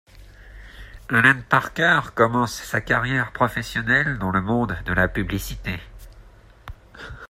[1.09, 5.79] Alan Parker commence sa carrière professionnelle dans le monde de la publicité.